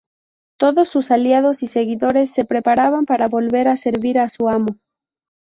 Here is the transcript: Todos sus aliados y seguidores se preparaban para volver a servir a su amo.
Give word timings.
Todos 0.57 0.89
sus 0.89 1.11
aliados 1.11 1.61
y 1.61 1.67
seguidores 1.67 2.31
se 2.33 2.43
preparaban 2.43 3.05
para 3.05 3.27
volver 3.27 3.67
a 3.67 3.77
servir 3.77 4.17
a 4.17 4.29
su 4.29 4.49
amo. 4.49 4.77